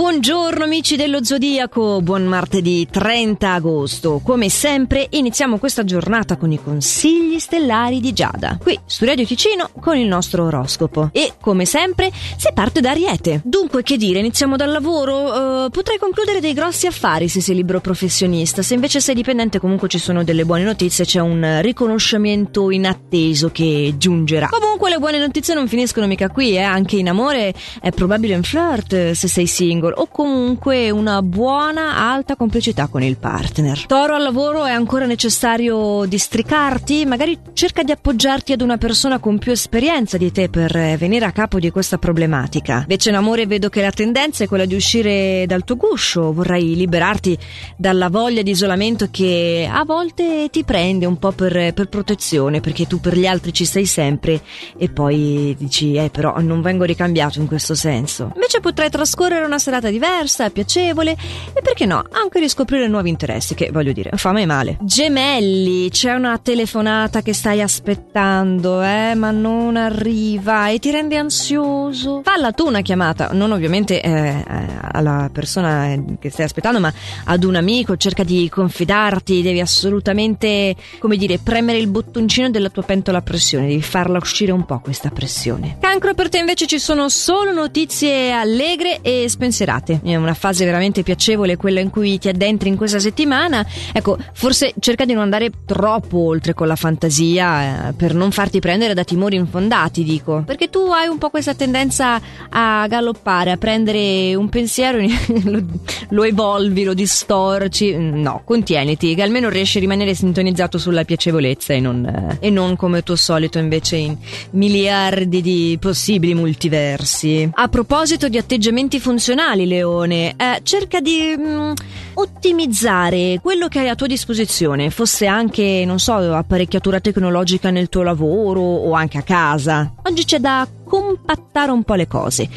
Buongiorno 0.00 0.64
amici 0.64 0.96
dello 0.96 1.22
Zodiaco, 1.22 2.00
buon 2.00 2.24
martedì 2.24 2.88
30 2.90 3.52
agosto. 3.52 4.22
Come 4.24 4.48
sempre 4.48 5.06
iniziamo 5.10 5.58
questa 5.58 5.84
giornata 5.84 6.38
con 6.38 6.50
i 6.50 6.58
consigli 6.58 7.38
stellari 7.38 8.00
di 8.00 8.14
Giada, 8.14 8.56
qui 8.58 8.80
su 8.86 9.04
Radio 9.04 9.26
Ticino 9.26 9.68
con 9.78 9.98
il 9.98 10.06
nostro 10.06 10.46
oroscopo. 10.46 11.10
E 11.12 11.34
come 11.38 11.66
sempre 11.66 12.10
si 12.10 12.48
parte 12.54 12.80
da 12.80 12.92
Ariete. 12.92 13.42
Dunque 13.44 13.82
che 13.82 13.98
dire, 13.98 14.20
iniziamo 14.20 14.56
dal 14.56 14.70
lavoro? 14.70 15.64
Uh, 15.64 15.70
potrai 15.70 15.98
concludere 15.98 16.40
dei 16.40 16.54
grossi 16.54 16.86
affari 16.86 17.28
se 17.28 17.42
sei 17.42 17.56
libero 17.56 17.80
professionista, 17.80 18.62
se 18.62 18.72
invece 18.72 19.00
sei 19.00 19.14
dipendente 19.14 19.60
comunque 19.60 19.88
ci 19.88 19.98
sono 19.98 20.24
delle 20.24 20.46
buone 20.46 20.64
notizie, 20.64 21.04
c'è 21.04 21.20
un 21.20 21.58
riconoscimento 21.60 22.70
inatteso 22.70 23.50
che 23.50 23.92
giungerà. 23.98 24.48
Comunque 24.48 24.88
le 24.88 24.96
buone 24.96 25.18
notizie 25.18 25.52
non 25.52 25.68
finiscono 25.68 26.06
mica 26.06 26.30
qui, 26.30 26.56
eh? 26.56 26.62
anche 26.62 26.96
in 26.96 27.10
amore 27.10 27.52
è 27.82 27.90
probabile 27.90 28.34
un 28.34 28.42
flirt 28.42 29.10
se 29.10 29.28
sei 29.28 29.46
single 29.46 29.88
single 29.90 29.94
o 29.96 30.06
comunque 30.06 30.90
una 30.90 31.22
buona 31.22 31.96
alta 31.96 32.36
complicità 32.36 32.86
con 32.86 33.02
il 33.02 33.16
partner. 33.16 33.86
Toro 33.86 34.14
al 34.14 34.22
lavoro 34.22 34.64
è 34.64 34.70
ancora 34.70 35.06
necessario 35.06 36.04
districarti, 36.06 37.04
magari 37.06 37.38
cerca 37.52 37.82
di 37.82 37.92
appoggiarti 37.92 38.52
ad 38.52 38.60
una 38.60 38.76
persona 38.76 39.18
con 39.18 39.38
più 39.38 39.52
esperienza 39.52 40.16
di 40.16 40.30
te 40.30 40.48
per 40.48 40.72
venire 40.96 41.24
a 41.24 41.32
capo 41.32 41.58
di 41.58 41.70
questa 41.70 41.98
problematica. 41.98 42.80
Invece 42.80 43.10
in 43.10 43.16
amore 43.16 43.46
vedo 43.46 43.68
che 43.68 43.82
la 43.82 43.90
tendenza 43.90 44.44
è 44.44 44.48
quella 44.48 44.64
di 44.64 44.74
uscire 44.74 45.44
dal 45.46 45.64
tuo 45.64 45.76
guscio, 45.76 46.32
vorrai 46.32 46.74
liberarti 46.74 47.36
dalla 47.76 48.08
voglia 48.08 48.42
di 48.42 48.50
isolamento 48.50 49.08
che 49.10 49.68
a 49.70 49.84
volte 49.84 50.48
ti 50.50 50.64
prende 50.64 51.06
un 51.06 51.18
po' 51.18 51.32
per, 51.32 51.72
per 51.72 51.88
protezione 51.88 52.60
perché 52.60 52.86
tu 52.86 53.00
per 53.00 53.16
gli 53.16 53.26
altri 53.26 53.52
ci 53.52 53.64
sei 53.64 53.86
sempre 53.86 54.40
e 54.76 54.88
poi 54.88 55.54
dici 55.58 55.94
eh 55.94 56.10
però 56.10 56.38
non 56.40 56.60
vengo 56.60 56.84
ricambiato 56.84 57.40
in 57.40 57.46
questo 57.46 57.74
senso. 57.74 58.30
Invece 58.34 58.60
potrai 58.60 58.90
trascorrere 58.90 59.44
una 59.44 59.58
serata 59.58 59.79
diversa, 59.88 60.50
piacevole 60.50 61.12
e 61.12 61.62
perché 61.62 61.86
no, 61.86 62.04
anche 62.10 62.38
riscoprire 62.38 62.88
nuovi 62.88 63.08
interessi, 63.08 63.54
che 63.54 63.70
voglio 63.72 63.92
dire, 63.92 64.10
fa 64.14 64.32
mai 64.32 64.46
male. 64.46 64.76
Gemelli, 64.80 65.88
c'è 65.90 66.12
una 66.12 66.38
telefonata 66.38 67.22
che 67.22 67.32
stai 67.32 67.62
aspettando, 67.62 68.82
eh, 68.82 69.14
ma 69.14 69.30
non 69.30 69.76
arriva 69.76 70.68
e 70.68 70.78
ti 70.78 70.90
rende 70.90 71.16
ansioso. 71.16 72.22
Falla 72.24 72.52
tu 72.52 72.66
una 72.66 72.80
chiamata, 72.82 73.30
non 73.32 73.52
ovviamente 73.52 74.00
eh, 74.02 74.10
eh 74.10 74.78
alla 74.92 75.30
persona 75.32 75.94
che 76.18 76.30
stai 76.30 76.46
aspettando, 76.46 76.80
ma 76.80 76.92
ad 77.24 77.44
un 77.44 77.54
amico, 77.54 77.96
cerca 77.96 78.24
di 78.24 78.48
confidarti, 78.48 79.40
devi 79.40 79.60
assolutamente, 79.60 80.74
come 80.98 81.16
dire, 81.16 81.38
premere 81.38 81.78
il 81.78 81.86
bottoncino 81.86 82.50
della 82.50 82.70
tua 82.70 82.82
pentola 82.82 83.18
a 83.18 83.22
pressione, 83.22 83.68
devi 83.68 83.82
farla 83.82 84.18
uscire 84.18 84.52
un 84.52 84.64
po' 84.64 84.80
questa 84.80 85.10
pressione. 85.10 85.76
Cancro 85.80 86.14
per 86.14 86.28
te 86.28 86.38
invece 86.38 86.66
ci 86.66 86.78
sono 86.78 87.08
solo 87.08 87.52
notizie 87.52 88.32
allegre 88.32 89.00
e 89.02 89.26
spensiate 89.28 89.69
serate. 89.70 90.00
È 90.02 90.16
una 90.16 90.34
fase 90.34 90.64
veramente 90.64 91.02
piacevole 91.02 91.56
quella 91.56 91.80
in 91.80 91.90
cui 91.90 92.18
ti 92.18 92.28
addentri 92.28 92.68
in 92.68 92.76
questa 92.76 92.98
settimana. 92.98 93.64
Ecco, 93.92 94.18
forse 94.32 94.74
cerca 94.80 95.04
di 95.04 95.12
non 95.12 95.22
andare 95.22 95.50
troppo 95.64 96.18
oltre 96.18 96.54
con 96.54 96.66
la 96.66 96.76
fantasia 96.76 97.88
eh, 97.88 97.92
per 97.92 98.14
non 98.14 98.32
farti 98.32 98.58
prendere 98.58 98.94
da 98.94 99.04
timori 99.04 99.36
infondati, 99.36 100.02
dico. 100.02 100.42
Perché 100.44 100.68
tu 100.68 100.80
hai 100.90 101.06
un 101.06 101.18
po' 101.18 101.30
questa 101.30 101.54
tendenza 101.54 102.20
a 102.48 102.86
galoppare, 102.88 103.52
a 103.52 103.56
prendere 103.56 104.34
un 104.34 104.48
pensiero, 104.48 104.98
lo, 105.44 105.62
lo 106.10 106.24
evolvi, 106.24 106.84
lo 106.84 106.94
distorci. 106.94 107.96
No, 107.96 108.42
contieniti, 108.44 109.14
che 109.14 109.22
almeno 109.22 109.48
riesci 109.48 109.78
a 109.78 109.80
rimanere 109.80 110.14
sintonizzato 110.14 110.78
sulla 110.78 111.04
piacevolezza 111.04 111.72
e 111.72 111.80
non, 111.80 112.04
eh, 112.04 112.46
e 112.46 112.50
non 112.50 112.76
come 112.76 113.02
tuo 113.02 113.16
solito 113.16 113.58
invece 113.58 113.96
in 113.96 114.16
miliardi 114.52 115.40
di 115.40 115.76
possibili 115.80 116.34
multiversi. 116.34 117.48
A 117.52 117.68
proposito 117.68 118.28
di 118.28 118.38
atteggiamenti 118.38 118.98
funzionali, 118.98 119.49
funzionali, 119.50 119.66
Leone. 119.66 120.34
Eh, 120.36 120.60
cerca 120.62 121.00
di 121.00 121.34
mh, 121.36 121.42
mm, 121.42 121.72
ottimizzare 122.14 123.38
quello 123.42 123.68
che 123.68 123.80
hai 123.80 123.88
a 123.88 123.94
tua 123.94 124.06
disposizione, 124.06 124.90
fosse 124.90 125.26
anche, 125.26 125.84
non 125.86 125.98
so, 125.98 126.14
apparecchiatura 126.14 127.00
tecnologica 127.00 127.70
nel 127.70 127.88
tuo 127.88 128.02
lavoro 128.02 128.60
o 128.60 128.92
anche 128.92 129.18
a 129.18 129.22
casa. 129.22 129.92
Oggi 130.02 130.24
c'è 130.24 130.38
da 130.38 130.66
compattare 130.90 131.70
un 131.70 131.84
po' 131.84 131.94
le 131.94 132.08
cose. 132.08 132.48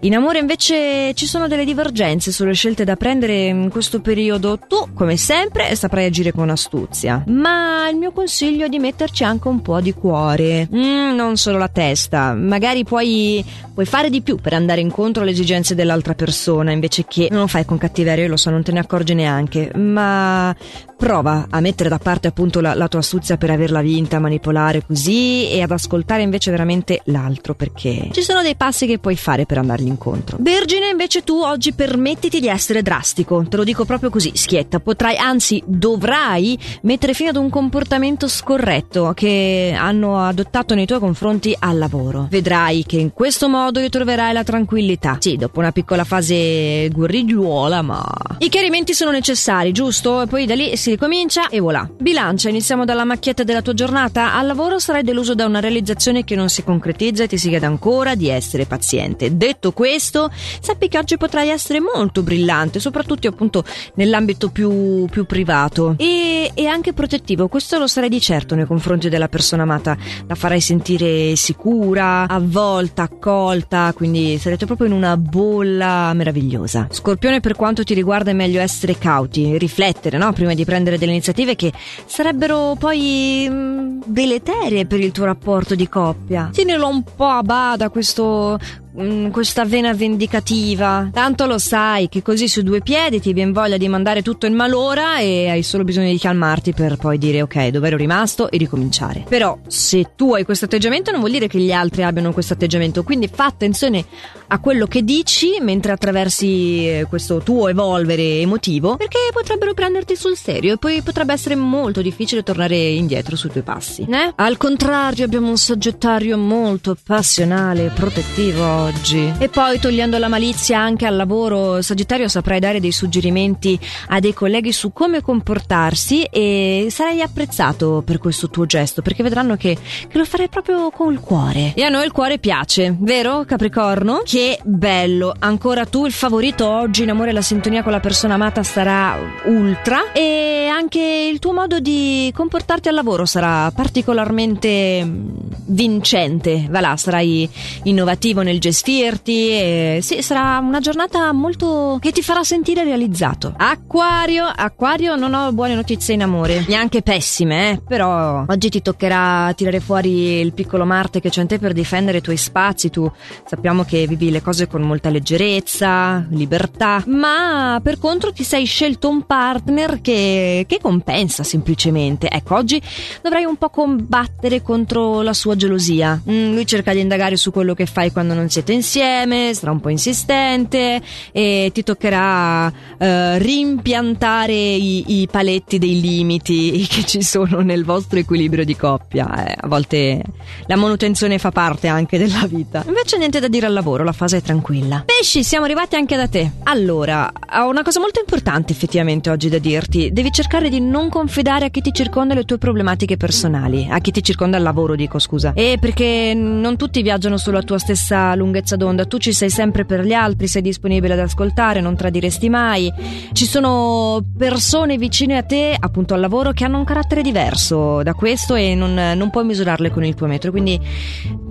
In 0.00 0.14
amore 0.14 0.38
invece 0.38 1.12
ci 1.12 1.26
sono 1.26 1.46
delle 1.46 1.66
divergenze 1.66 2.32
sulle 2.32 2.54
scelte 2.54 2.84
da 2.84 2.96
prendere 2.96 3.48
in 3.48 3.68
questo 3.70 4.00
periodo. 4.00 4.58
Tu, 4.66 4.94
come 4.94 5.18
sempre, 5.18 5.76
saprai 5.76 6.06
agire 6.06 6.32
con 6.32 6.48
astuzia. 6.48 7.22
Ma 7.26 7.86
il 7.90 7.98
mio 7.98 8.10
consiglio 8.10 8.64
è 8.64 8.68
di 8.70 8.78
metterci 8.78 9.24
anche 9.24 9.48
un 9.48 9.60
po' 9.60 9.82
di 9.82 9.92
cuore. 9.92 10.66
Mm, 10.74 11.14
non 11.14 11.36
solo 11.36 11.58
la 11.58 11.68
testa. 11.68 12.32
Magari 12.32 12.82
puoi, 12.82 13.44
puoi 13.74 13.86
fare 13.86 14.08
di 14.08 14.22
più 14.22 14.36
per 14.36 14.54
andare 14.54 14.80
incontro 14.80 15.22
alle 15.22 15.32
esigenze 15.32 15.74
dell'altra 15.74 16.14
persona, 16.14 16.72
invece 16.72 17.04
che 17.06 17.28
non 17.30 17.40
lo 17.40 17.46
fai 17.46 17.66
con 17.66 17.76
cattiveria, 17.76 18.24
io 18.24 18.30
lo 18.30 18.38
so, 18.38 18.48
non 18.48 18.62
te 18.62 18.72
ne 18.72 18.78
accorgi 18.78 19.12
neanche. 19.12 19.70
Ma 19.74 20.56
prova 21.02 21.48
a 21.50 21.58
mettere 21.58 21.88
da 21.88 21.98
parte 21.98 22.28
appunto 22.28 22.60
la, 22.60 22.74
la 22.74 22.86
tua 22.86 23.00
astuzia 23.00 23.36
per 23.36 23.50
averla 23.50 23.80
vinta, 23.80 24.20
manipolare 24.20 24.84
così 24.86 25.50
e 25.50 25.60
ad 25.60 25.72
ascoltare 25.72 26.22
invece 26.22 26.52
veramente 26.52 27.00
l'altro 27.06 27.54
perché 27.54 27.81
ci 28.12 28.22
sono 28.22 28.42
dei 28.42 28.54
passi 28.54 28.86
che 28.86 28.98
puoi 28.98 29.16
fare 29.16 29.46
per 29.46 29.58
andargli 29.58 29.86
incontro. 29.86 30.36
Vergine 30.40 30.88
invece 30.88 31.22
tu 31.22 31.40
oggi 31.40 31.72
permettiti 31.72 32.40
di 32.40 32.48
essere 32.48 32.82
drastico, 32.82 33.44
te 33.48 33.56
lo 33.56 33.64
dico 33.64 33.84
proprio 33.84 34.10
così, 34.10 34.32
schietta, 34.34 34.80
potrai 34.80 35.16
anzi 35.16 35.62
dovrai 35.66 36.58
mettere 36.82 37.14
fine 37.14 37.30
ad 37.30 37.36
un 37.36 37.50
comportamento 37.50 38.28
scorretto 38.28 39.12
che 39.14 39.74
hanno 39.76 40.18
adottato 40.24 40.74
nei 40.74 40.86
tuoi 40.86 41.00
confronti 41.00 41.56
al 41.58 41.78
lavoro. 41.78 42.26
Vedrai 42.30 42.84
che 42.84 42.98
in 42.98 43.12
questo 43.12 43.48
modo 43.48 43.80
ritroverai 43.80 44.32
la 44.32 44.44
tranquillità. 44.44 45.16
Sì, 45.20 45.36
dopo 45.36 45.58
una 45.58 45.72
piccola 45.72 46.04
fase 46.04 46.88
guerrigliuola, 46.88 47.82
ma 47.82 48.04
i 48.38 48.48
chiarimenti 48.48 48.94
sono 48.94 49.10
necessari, 49.10 49.72
giusto? 49.72 50.22
E 50.22 50.26
poi 50.26 50.46
da 50.46 50.54
lì 50.54 50.76
si 50.76 50.90
ricomincia 50.90 51.48
e 51.48 51.60
voilà. 51.60 51.88
Bilancia, 51.98 52.48
iniziamo 52.48 52.84
dalla 52.84 53.04
macchietta 53.04 53.42
della 53.42 53.62
tua 53.62 53.74
giornata. 53.74 54.34
Al 54.34 54.46
lavoro 54.46 54.78
sarai 54.78 55.02
deluso 55.02 55.34
da 55.34 55.46
una 55.46 55.60
realizzazione 55.60 56.24
che 56.24 56.34
non 56.34 56.48
si 56.48 56.62
concretizza 56.62 57.24
e 57.24 57.28
ti 57.28 57.38
si 57.38 57.48
chiede 57.48 57.66
ancora 57.72 58.14
di 58.14 58.28
essere 58.28 58.66
paziente. 58.66 59.36
Detto 59.36 59.72
questo, 59.72 60.30
sappi 60.60 60.88
che 60.88 60.98
oggi 60.98 61.16
potrai 61.16 61.48
essere 61.48 61.80
molto 61.80 62.22
brillante, 62.22 62.78
soprattutto 62.78 63.28
appunto 63.28 63.64
nell'ambito 63.94 64.50
più, 64.50 65.06
più 65.10 65.24
privato 65.24 65.94
e, 65.98 66.50
e 66.54 66.66
anche 66.66 66.92
protettivo. 66.92 67.48
Questo 67.48 67.78
lo 67.78 67.86
sarai 67.86 68.08
di 68.08 68.20
certo 68.20 68.54
nei 68.54 68.66
confronti 68.66 69.08
della 69.08 69.28
persona 69.28 69.62
amata. 69.62 69.96
La 70.26 70.34
farai 70.34 70.60
sentire 70.60 71.34
sicura, 71.36 72.28
avvolta, 72.28 73.02
accolta, 73.02 73.92
quindi 73.94 74.38
sarete 74.38 74.66
proprio 74.66 74.86
in 74.86 74.92
una 74.92 75.16
bolla 75.16 76.12
meravigliosa. 76.14 76.88
Scorpione, 76.90 77.40
per 77.40 77.56
quanto 77.56 77.84
ti 77.84 77.94
riguarda, 77.94 78.30
è 78.30 78.34
meglio 78.34 78.60
essere 78.60 78.98
cauti, 78.98 79.56
riflettere, 79.58 80.18
no? 80.18 80.32
Prima 80.32 80.54
di 80.54 80.64
prendere 80.64 80.98
delle 80.98 81.12
iniziative 81.12 81.56
che 81.56 81.72
sarebbero 82.04 82.76
poi 82.78 83.46
mm, 83.48 84.02
deleterie 84.04 84.86
per 84.86 85.00
il 85.00 85.12
tuo 85.12 85.24
rapporto 85.24 85.74
di 85.74 85.88
coppia. 85.88 86.50
Tienilo 86.52 86.88
un 86.88 87.02
po' 87.02 87.26
a 87.26 87.42
bada 87.62 87.90
questo 87.90 88.58
Mm, 89.00 89.30
questa 89.30 89.64
vena 89.64 89.94
vendicativa. 89.94 91.08
Tanto 91.10 91.46
lo 91.46 91.56
sai 91.56 92.08
che 92.08 92.20
così 92.20 92.46
su 92.46 92.62
due 92.62 92.82
piedi 92.82 93.20
ti 93.20 93.32
viene 93.32 93.52
voglia 93.52 93.78
di 93.78 93.88
mandare 93.88 94.20
tutto 94.20 94.44
in 94.44 94.54
malora 94.54 95.18
e 95.18 95.48
hai 95.48 95.62
solo 95.62 95.82
bisogno 95.82 96.10
di 96.10 96.18
calmarti 96.18 96.74
per 96.74 96.96
poi 96.96 97.16
dire 97.16 97.40
ok, 97.40 97.68
dove 97.68 97.86
ero 97.86 97.96
rimasto 97.96 98.50
e 98.50 98.58
ricominciare. 98.58 99.24
Però 99.26 99.58
se 99.66 100.10
tu 100.14 100.34
hai 100.34 100.44
questo 100.44 100.66
atteggiamento 100.66 101.10
non 101.10 101.20
vuol 101.20 101.32
dire 101.32 101.48
che 101.48 101.58
gli 101.58 101.72
altri 101.72 102.02
abbiano 102.02 102.32
questo 102.32 102.52
atteggiamento, 102.52 103.02
quindi 103.02 103.30
fa 103.32 103.46
attenzione 103.46 104.04
a 104.48 104.58
quello 104.58 104.86
che 104.86 105.02
dici 105.02 105.56
mentre 105.62 105.92
attraversi 105.92 106.86
eh, 106.86 107.06
questo 107.08 107.38
tuo 107.38 107.68
evolvere 107.68 108.40
emotivo, 108.40 108.96
perché 108.96 109.18
potrebbero 109.32 109.72
prenderti 109.72 110.16
sul 110.16 110.36
serio 110.36 110.74
e 110.74 110.76
poi 110.76 111.00
potrebbe 111.00 111.32
essere 111.32 111.54
molto 111.54 112.02
difficile 112.02 112.42
tornare 112.42 112.76
indietro 112.76 113.36
sui 113.36 113.48
tuoi 113.48 113.62
passi. 113.62 114.06
Eh? 114.06 114.32
Al 114.34 114.58
contrario, 114.58 115.24
abbiamo 115.24 115.48
un 115.48 115.56
sagittario 115.56 116.36
molto 116.36 116.94
passionale 117.02 117.86
e 117.86 117.88
protettivo 117.88 118.81
oggi. 118.82 119.32
E 119.38 119.48
poi 119.48 119.78
togliendo 119.78 120.18
la 120.18 120.28
malizia 120.28 120.78
anche 120.78 121.06
al 121.06 121.16
lavoro, 121.16 121.80
Sagittario 121.82 122.28
saprai 122.28 122.60
dare 122.60 122.80
dei 122.80 122.92
suggerimenti 122.92 123.78
a 124.08 124.20
dei 124.20 124.34
colleghi 124.34 124.72
su 124.72 124.92
come 124.92 125.20
comportarsi 125.20 126.24
e 126.24 126.88
sarai 126.90 127.22
apprezzato 127.22 128.02
per 128.04 128.18
questo 128.18 128.50
tuo 128.50 128.66
gesto 128.66 129.02
perché 129.02 129.22
vedranno 129.22 129.56
che, 129.56 129.76
che 130.08 130.18
lo 130.18 130.24
farai 130.24 130.48
proprio 130.48 130.90
col 130.90 131.20
cuore. 131.20 131.72
E 131.74 131.82
a 131.82 131.88
noi 131.88 132.04
il 132.04 132.12
cuore 132.12 132.38
piace, 132.38 132.94
vero 132.98 133.44
Capricorno? 133.44 134.22
Che 134.24 134.58
bello, 134.64 135.34
ancora 135.38 135.86
tu 135.86 136.06
il 136.06 136.12
favorito 136.12 136.68
oggi 136.68 137.04
in 137.04 137.10
amore 137.10 137.32
la 137.32 137.42
sintonia 137.42 137.82
con 137.82 137.92
la 137.92 138.00
persona 138.00 138.34
amata 138.34 138.62
sarà 138.62 139.16
ultra 139.46 140.12
e 140.12 140.68
anche 140.70 141.28
il 141.30 141.38
tuo 141.38 141.52
modo 141.52 141.78
di 141.78 142.30
comportarti 142.34 142.88
al 142.88 142.94
lavoro 142.94 143.26
sarà 143.26 143.70
particolarmente 143.70 145.04
mm, 145.04 145.28
vincente. 145.66 146.66
Va 146.68 146.80
là, 146.80 146.96
sarai 146.96 147.48
innovativo 147.84 148.42
nel 148.42 148.58
gestire 148.58 148.70
gestirti 148.72 149.50
e 149.50 149.98
sì, 150.00 150.22
sarà 150.22 150.58
una 150.58 150.80
giornata 150.80 151.30
molto 151.32 151.98
che 152.00 152.10
ti 152.10 152.22
farà 152.22 152.42
sentire 152.42 152.82
realizzato. 152.82 153.52
Acquario, 153.54 154.44
Acquario, 154.44 155.14
non 155.14 155.34
ho 155.34 155.52
buone 155.52 155.74
notizie 155.74 156.14
in 156.14 156.22
amore, 156.22 156.64
neanche 156.66 157.02
pessime, 157.02 157.72
eh, 157.72 157.82
però 157.86 158.44
oggi 158.48 158.70
ti 158.70 158.80
toccherà 158.80 159.52
tirare 159.54 159.80
fuori 159.80 160.40
il 160.40 160.54
piccolo 160.54 160.86
Marte 160.86 161.20
che 161.20 161.28
c'è 161.28 161.42
in 161.42 161.48
te 161.48 161.58
per 161.58 161.74
difendere 161.74 162.18
i 162.18 162.20
tuoi 162.22 162.38
spazi, 162.38 162.88
tu 162.88 163.10
sappiamo 163.44 163.84
che 163.84 164.06
vivi 164.06 164.30
le 164.30 164.40
cose 164.40 164.66
con 164.66 164.80
molta 164.80 165.10
leggerezza, 165.10 166.26
libertà, 166.30 167.04
ma 167.06 167.78
per 167.82 167.98
contro 167.98 168.32
ti 168.32 168.42
sei 168.42 168.64
scelto 168.64 169.08
un 169.08 169.26
partner 169.26 170.00
che, 170.00 170.64
che 170.66 170.78
compensa 170.80 171.42
semplicemente. 171.42 172.30
Ecco, 172.30 172.54
oggi 172.54 172.80
dovrai 173.20 173.44
un 173.44 173.56
po' 173.56 173.68
combattere 173.68 174.62
contro 174.62 175.20
la 175.20 175.34
sua 175.34 175.56
gelosia. 175.56 176.20
Mm, 176.28 176.54
lui 176.54 176.66
cerca 176.66 176.94
di 176.94 177.00
indagare 177.00 177.36
su 177.36 177.50
quello 177.50 177.74
che 177.74 177.84
fai 177.84 178.10
quando 178.10 178.32
non 178.32 178.48
siete 178.48 178.61
insieme, 178.70 179.52
sarà 179.54 179.72
un 179.72 179.80
po' 179.80 179.88
insistente 179.88 181.02
e 181.32 181.70
ti 181.74 181.82
toccherà 181.82 182.72
eh, 182.96 183.38
rimpiantare 183.38 184.52
i, 184.52 185.20
i, 185.20 185.28
paletti 185.28 185.78
dei 185.78 186.00
limiti 186.00 186.86
che 186.88 187.04
ci 187.04 187.22
sono 187.22 187.60
nel 187.60 187.84
vostro 187.84 188.20
equilibrio 188.20 188.64
di 188.64 188.76
coppia. 188.76 189.46
Eh, 189.46 189.56
a 189.58 189.66
volte 189.66 190.22
la 190.66 190.76
manutenzione 190.76 191.38
fa 191.38 191.50
parte 191.50 191.88
anche 191.88 192.16
della 192.18 192.46
vita. 192.46 192.84
Invece 192.86 193.18
niente 193.18 193.40
da 193.40 193.48
dire 193.48 193.66
al 193.66 193.72
lavoro, 193.72 194.04
la 194.04 194.12
fase 194.12 194.36
è 194.36 194.42
tranquilla. 194.42 195.02
Pesci, 195.04 195.42
siamo 195.42 195.64
arrivati 195.64 195.96
anche 195.96 196.14
da 196.14 196.28
te. 196.28 196.52
Allora, 196.62 197.32
ho 197.54 197.68
una 197.68 197.82
cosa 197.82 197.98
molto 197.98 198.20
importante 198.20 198.72
effettivamente 198.72 199.28
oggi 199.28 199.48
da 199.48 199.58
dirti. 199.58 200.12
Devi 200.12 200.30
cercare 200.30 200.68
di 200.68 200.80
non 200.80 201.08
confidare 201.08 201.64
a 201.64 201.68
chi 201.68 201.80
ti 201.80 201.92
circonda 201.92 202.34
le 202.34 202.44
tue 202.44 202.58
problematiche 202.58 203.16
personali, 203.16 203.88
a 203.90 203.98
chi 203.98 204.12
ti 204.12 204.22
circonda 204.22 204.56
al 204.56 204.62
lavoro, 204.62 204.94
dico 204.94 205.18
scusa. 205.18 205.52
E 205.54 205.78
perché 205.80 206.32
non 206.34 206.76
tutti 206.76 207.02
viaggiano 207.02 207.36
sulla 207.36 207.62
tua 207.62 207.78
stessa 207.78 208.34
lunghezza 208.36 208.51
d'onda, 208.76 209.06
tu 209.06 209.18
ci 209.18 209.32
sei 209.32 209.50
sempre 209.50 209.84
per 209.84 210.04
gli 210.04 210.12
altri, 210.12 210.46
sei 210.46 210.62
disponibile 210.62 211.14
ad 211.14 211.20
ascoltare, 211.20 211.80
non 211.80 211.96
tradiresti 211.96 212.48
mai. 212.48 212.92
Ci 213.32 213.44
sono 213.46 214.22
persone 214.36 214.96
vicine 214.98 215.36
a 215.36 215.42
te, 215.42 215.76
appunto 215.78 216.14
al 216.14 216.20
lavoro, 216.20 216.52
che 216.52 216.64
hanno 216.64 216.78
un 216.78 216.84
carattere 216.84 217.22
diverso 217.22 218.02
da 218.02 218.14
questo 218.14 218.54
e 218.54 218.74
non, 218.74 218.94
non 218.94 219.30
puoi 219.30 219.44
misurarle 219.44 219.90
con 219.90 220.04
il 220.04 220.14
tuo 220.14 220.26
metro, 220.26 220.50
quindi 220.50 220.78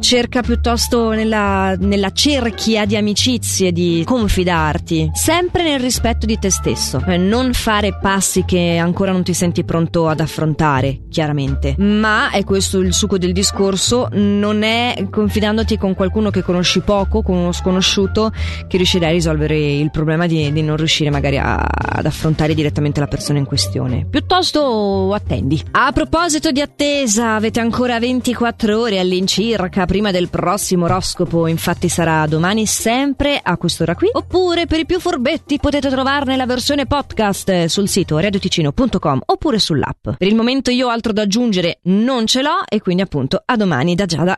cerca 0.01 0.41
piuttosto 0.41 1.11
nella, 1.11 1.75
nella 1.77 2.11
cerchia 2.11 2.85
di 2.85 2.97
amicizie 2.97 3.71
di 3.71 4.03
confidarti, 4.05 5.11
sempre 5.13 5.63
nel 5.63 5.79
rispetto 5.79 6.25
di 6.25 6.37
te 6.37 6.49
stesso, 6.49 7.01
eh, 7.07 7.17
non 7.17 7.53
fare 7.53 7.97
passi 8.01 8.43
che 8.43 8.77
ancora 8.77 9.11
non 9.11 9.23
ti 9.23 9.33
senti 9.33 9.63
pronto 9.63 10.09
ad 10.09 10.19
affrontare, 10.19 11.01
chiaramente. 11.09 11.75
Ma 11.77 12.31
è 12.31 12.43
questo 12.43 12.79
il 12.79 12.93
succo 12.93 13.17
del 13.17 13.31
discorso, 13.31 14.09
non 14.11 14.63
è 14.63 15.07
confidandoti 15.09 15.77
con 15.77 15.93
qualcuno 15.93 16.31
che 16.31 16.41
conosci 16.41 16.81
poco, 16.81 17.21
con 17.21 17.37
uno 17.37 17.51
sconosciuto, 17.51 18.31
che 18.67 18.77
riuscirai 18.77 19.09
a 19.09 19.11
risolvere 19.11 19.57
il 19.57 19.91
problema 19.91 20.25
di, 20.25 20.51
di 20.51 20.63
non 20.63 20.77
riuscire 20.77 21.11
magari 21.11 21.37
a, 21.37 21.55
ad 21.57 22.05
affrontare 22.05 22.55
direttamente 22.55 22.99
la 22.99 23.07
persona 23.07 23.37
in 23.37 23.45
questione. 23.45 24.07
Piuttosto 24.09 25.13
attendi. 25.13 25.61
A 25.71 25.91
proposito 25.91 26.51
di 26.51 26.59
attesa, 26.59 27.35
avete 27.35 27.59
ancora 27.59 27.99
24 27.99 28.79
ore 28.79 28.99
all'incirca 28.99 29.85
prima 29.91 30.11
del 30.11 30.29
prossimo 30.29 30.85
oroscopo, 30.85 31.47
infatti 31.47 31.89
sarà 31.89 32.25
domani 32.25 32.65
sempre 32.65 33.37
a 33.43 33.57
quest'ora 33.57 33.93
qui. 33.93 34.07
Oppure 34.13 34.65
per 34.65 34.79
i 34.79 34.85
più 34.85 35.01
furbetti 35.01 35.59
potete 35.59 35.89
trovarne 35.89 36.37
la 36.37 36.45
versione 36.45 36.85
podcast 36.85 37.65
sul 37.65 37.89
sito 37.89 38.17
radioticino.com 38.17 39.21
oppure 39.25 39.59
sull'app. 39.59 40.11
Per 40.17 40.27
il 40.29 40.35
momento 40.35 40.71
io 40.71 40.87
altro 40.87 41.11
da 41.11 41.23
aggiungere 41.23 41.79
non 41.83 42.25
ce 42.25 42.41
l'ho 42.41 42.63
e 42.69 42.79
quindi 42.79 43.01
appunto 43.01 43.43
a 43.43 43.57
domani 43.57 43.93
da 43.93 44.05
Giada. 44.05 44.23